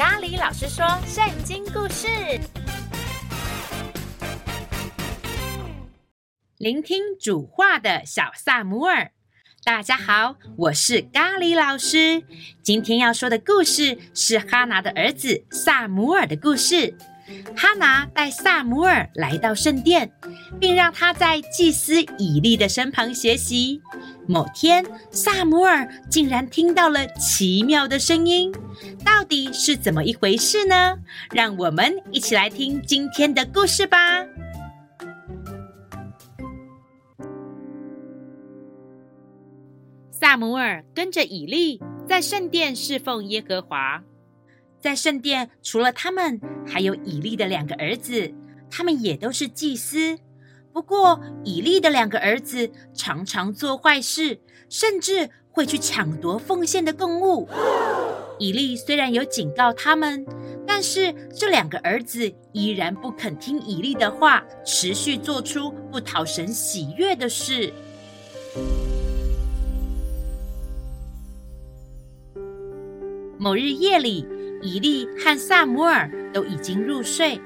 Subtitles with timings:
[0.00, 2.08] 咖喱老师说圣经故事，
[6.56, 9.12] 聆听主话的小撒母耳。
[9.62, 12.22] 大家好，我是咖喱老师。
[12.62, 16.96] 今天要说的故事是哈拿的儿子撒母耳的故事。
[17.56, 20.10] 哈拿带撒母耳来到圣殿，
[20.60, 23.80] 并让他在祭司以利的身旁学习。
[24.26, 28.52] 某天，撒母耳竟然听到了奇妙的声音，
[29.04, 30.98] 到底是怎么一回事呢？
[31.32, 34.24] 让我们一起来听今天的故事吧。
[40.10, 44.02] 撒母耳跟着以利在圣殿侍奉耶和华。
[44.80, 48.32] 在圣殿，除了他们，还有以利的两个儿子，
[48.70, 50.18] 他们也都是祭司。
[50.72, 57.48] 不过，以利的两个儿子常常做坏事，甚至会去抢夺奉献的供物。
[58.38, 60.24] 以利虽然有警告他们，
[60.66, 67.70] 但是这两个儿子依然不肯听以利的话，持续做出不讨神喜悦的事。
[73.36, 74.24] 某日夜里，
[74.60, 77.40] 以利和撒母耳都已经入睡，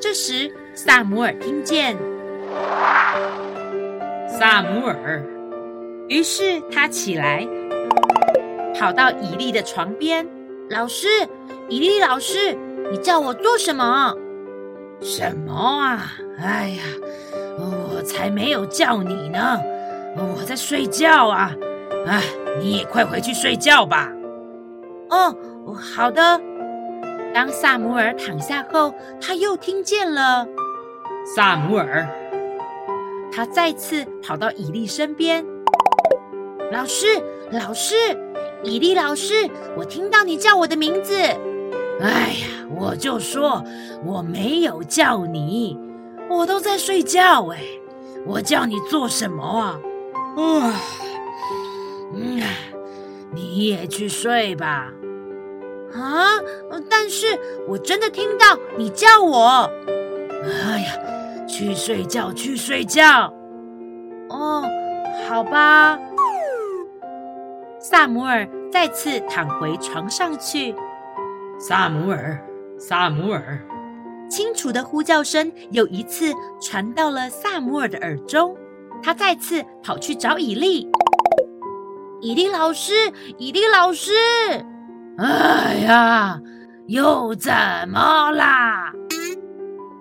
[0.00, 1.96] 这时撒母耳听见。
[4.28, 5.22] 撒母耳，
[6.08, 7.46] 于是他起来，
[8.78, 10.26] 跑到以利的床边。
[10.70, 11.08] 老师，
[11.68, 12.56] 以利老师，
[12.90, 14.14] 你叫我做什么？
[15.00, 16.12] 什么啊？
[16.38, 16.82] 哎呀，
[17.58, 19.58] 我才没有叫你呢，
[20.16, 21.54] 我在睡觉啊。
[22.06, 22.22] 哎，
[22.60, 24.12] 你也快回去睡觉吧。
[25.10, 25.34] 哦，
[25.74, 26.40] 好的。
[27.34, 30.46] 当萨姆尔躺下后，他又听见了
[31.36, 32.06] 萨姆尔。
[33.30, 35.44] 他再次跑到伊利身边，
[36.72, 37.06] 老师，
[37.52, 37.94] 老师，
[38.64, 41.14] 伊利老师，我听到你叫我的名字。
[42.00, 43.62] 哎呀，我就说
[44.04, 45.78] 我没有叫你，
[46.28, 47.58] 我都在睡觉哎，
[48.26, 49.80] 我叫你做什么啊？
[50.36, 50.74] 啊，
[52.14, 52.40] 嗯，
[53.32, 54.90] 你也去睡吧。
[55.94, 56.26] 啊，
[57.08, 57.26] 但是
[57.66, 58.44] 我真的听到
[58.76, 59.70] 你叫我。
[60.44, 60.92] 哎呀。
[61.48, 63.32] 去睡觉，去睡觉。
[64.28, 64.62] 哦，
[65.26, 65.98] 好吧。
[67.80, 70.74] 萨姆尔再次躺回床上去。
[71.58, 72.38] 萨姆尔，
[72.78, 73.58] 萨姆尔，
[74.28, 76.30] 清楚的呼叫声又一次
[76.60, 78.54] 传到了萨姆尔的耳中。
[79.02, 80.86] 他再次跑去找伊利。
[82.20, 82.92] 伊利老师，
[83.38, 84.12] 伊利老师。
[85.16, 86.38] 哎呀，
[86.88, 87.52] 又怎
[87.88, 88.90] 么啦？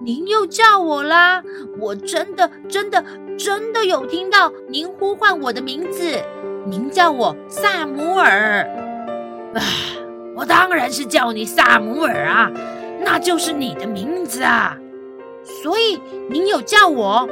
[0.00, 1.40] 您又叫我啦！
[1.78, 3.04] 我真的、真的、
[3.38, 6.20] 真的有听到您呼唤我的名字。
[6.66, 8.64] 您叫我萨姆尔。
[9.54, 9.62] 啊，
[10.34, 12.50] 我当然是叫你萨姆尔啊，
[13.04, 14.76] 那就是你的名字啊。
[15.44, 17.28] 所以您有叫我？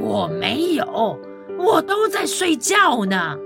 [0.00, 1.18] 我没有，
[1.58, 3.36] 我都在睡觉呢。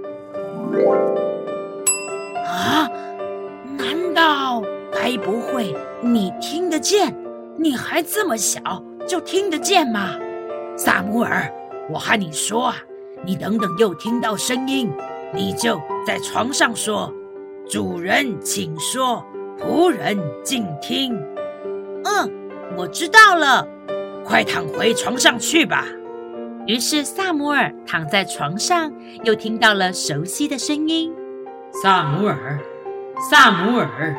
[5.10, 7.12] 该不会你听得见？
[7.58, 8.60] 你还这么小，
[9.08, 10.14] 就听得见吗？
[10.76, 11.52] 萨姆尔，
[11.90, 12.76] 我和你说啊，
[13.24, 14.88] 你等等又听到声音，
[15.34, 17.12] 你就在床上说
[17.68, 19.24] ：“主人，请说，
[19.58, 21.20] 仆人静听。”
[22.06, 22.30] 嗯，
[22.78, 23.66] 我知道了，
[24.24, 25.88] 快躺回床上去吧。
[26.68, 28.92] 于是萨姆尔躺在床上，
[29.24, 31.12] 又听到了熟悉的声音
[31.82, 32.60] ：“撒母耳，
[33.28, 34.16] 撒母耳，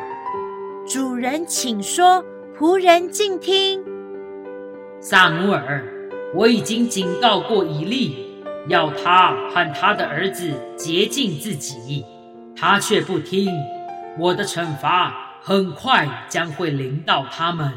[0.86, 2.24] 主人，请说。”
[2.58, 3.82] 仆人静听，
[5.00, 5.82] 萨姆尔，
[6.32, 8.36] 我已经警告过以利，
[8.68, 12.04] 要他和他的儿子洁净自己，
[12.54, 13.50] 他却不听，
[14.16, 17.72] 我的惩罚很快将会临到他们。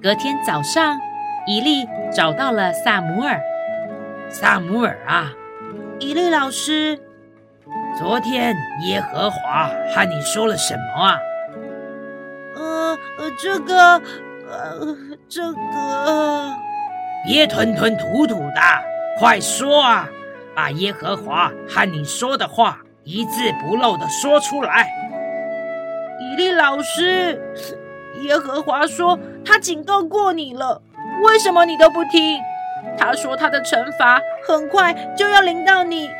[0.00, 0.96] 隔天早上，
[1.46, 3.42] 伊利找到了撒母耳，
[4.34, 5.32] 撒母耳啊。
[6.00, 6.98] 以利老师，
[7.96, 11.18] 昨天耶和华和你说了什么啊？
[12.56, 14.02] 呃呃，这个，
[14.50, 14.96] 呃，
[15.28, 16.52] 这个，
[17.24, 18.60] 别吞吞吐吐的，
[19.20, 20.08] 快说啊！
[20.52, 24.88] 把耶和华和你说的话一字不漏的说出来。
[26.20, 27.40] 以利老师，
[28.22, 30.82] 耶和华说他警告过你了，
[31.22, 32.40] 为什么你都不听？
[32.96, 36.10] 他说：“他的惩罚很快就要临到你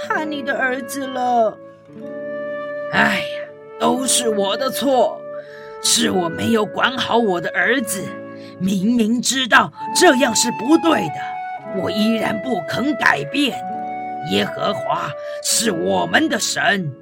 [0.00, 1.56] 和你的儿子了。”
[2.92, 3.48] 哎呀，
[3.78, 5.20] 都是我的错，
[5.82, 8.02] 是我没有管好我的儿子。
[8.60, 11.14] 明明知道这样是不对的，
[11.80, 13.58] 我依然不肯改变。
[14.30, 15.10] 耶和华
[15.44, 16.92] 是我们的神，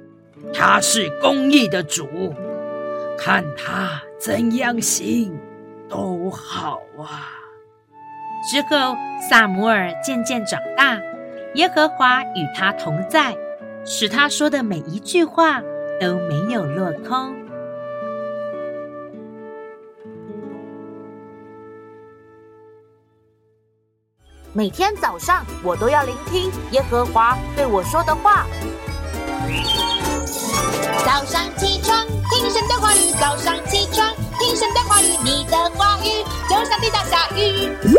[0.53, 2.33] 他是公义的主，
[3.17, 5.37] 看他怎样行
[5.89, 7.36] 都好啊。
[8.43, 8.95] 之后，
[9.29, 10.99] 撒母耳渐渐长大，
[11.55, 13.35] 耶和华与他同在，
[13.85, 15.61] 使他说的每一句话
[15.99, 17.35] 都没有落空。
[24.53, 28.45] 每天早上，我都要聆听耶和华对我说的话。
[31.05, 34.07] 早上起床，听神的话语；早上起床，
[34.39, 35.05] 听神的话语。
[35.23, 37.96] 你的话语就像滴答下雨。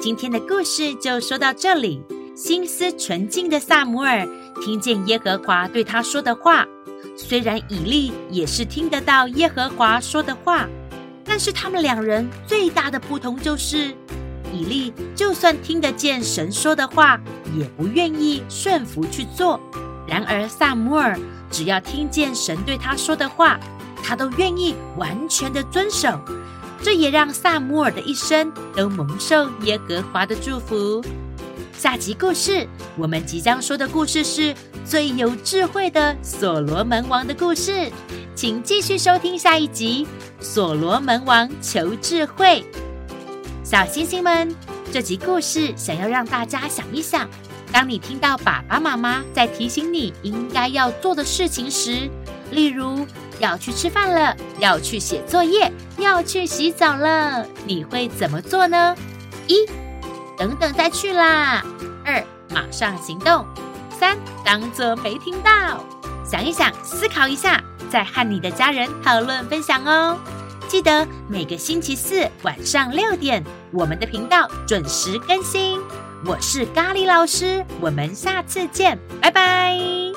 [0.00, 2.02] 今天的故事就说到这里。
[2.34, 4.26] 心思纯净的撒母耳
[4.62, 6.66] 听见耶和华对他说的话，
[7.14, 10.66] 虽然以利也是听得到耶和华说的话，
[11.22, 13.94] 但是他们两人最大的不同就是，
[14.54, 17.20] 以利就算听得见神说的话，
[17.58, 19.60] 也不愿意顺服去做；
[20.08, 21.18] 然而撒母耳
[21.50, 23.60] 只要听见神对他说的话，
[24.02, 26.18] 他都愿意完全的遵守。
[26.82, 31.04] 这也让撒母耳的一生都蒙受耶和华的祝福。
[31.76, 32.66] 下集故事，
[32.96, 34.54] 我们即将说的故事是
[34.84, 37.90] 最有智慧的所罗门王的故事，
[38.34, 40.06] 请继续收听下一集
[40.44, 42.62] 《所罗门王求智慧》。
[43.64, 44.54] 小星星们，
[44.92, 47.28] 这集故事想要让大家想一想：
[47.72, 52.10] 当你听到爸爸妈妈在提醒你应该要做的事情时，
[52.50, 53.06] 例如
[53.40, 58.94] 要去吃饭了，要去写作业，要去洗澡了，你会怎么做呢？
[59.48, 59.66] 一
[60.38, 61.64] 等等再去啦。
[62.04, 63.44] 二，马上行动。
[63.98, 65.84] 三，当作没听到。
[66.24, 70.16] 想一想，思考一下，再和你的家人讨论分享哦。
[70.68, 73.42] 记得每个星期四晚上六点，
[73.72, 75.80] 我们的频道准时更新。
[76.24, 80.09] 我是咖喱老师，我们下次见，拜拜。